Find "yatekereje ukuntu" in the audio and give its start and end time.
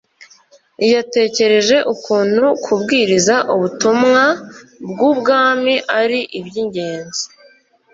0.93-2.43